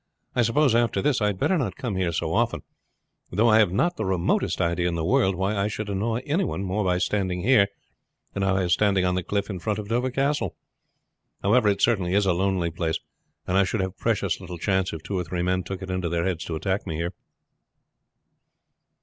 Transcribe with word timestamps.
I 0.35 0.41
suppose 0.41 0.73
after 0.73 0.99
this 0.99 1.21
I 1.21 1.27
had 1.27 1.37
better 1.37 1.59
not 1.59 1.75
come 1.75 1.95
here 1.95 2.11
so 2.11 2.33
often, 2.33 2.63
though 3.29 3.49
I 3.49 3.59
have 3.59 3.71
not 3.71 3.97
the 3.97 4.03
remotest 4.03 4.59
idea 4.59 4.87
in 4.87 4.95
the 4.95 5.05
world 5.05 5.35
why 5.35 5.55
I 5.55 5.67
should 5.67 5.91
annoy 5.91 6.23
any 6.25 6.43
one 6.43 6.63
more 6.63 6.83
by 6.83 6.97
standing 6.97 7.43
here 7.43 7.67
than 8.33 8.41
if 8.41 8.49
I 8.49 8.63
was 8.63 8.73
standing 8.73 9.05
on 9.05 9.13
the 9.13 9.21
cliff 9.21 9.47
in 9.47 9.59
front 9.59 9.77
of 9.77 9.89
Dover 9.89 10.09
Castle. 10.09 10.55
However, 11.43 11.69
it 11.69 11.83
certainly 11.83 12.15
is 12.15 12.25
a 12.25 12.33
lonely 12.33 12.71
place, 12.71 12.97
and 13.45 13.59
I 13.59 13.63
should 13.63 13.81
have 13.81 13.95
precious 13.99 14.41
little 14.41 14.57
chance 14.57 14.91
if 14.91 15.03
two 15.03 15.19
or 15.19 15.23
three 15.23 15.43
men 15.43 15.61
took 15.61 15.83
it 15.83 15.91
into 15.91 16.09
their 16.09 16.25
heads 16.25 16.45
to 16.45 16.55
attack 16.55 16.87
me 16.87 16.95
here." 16.95 17.13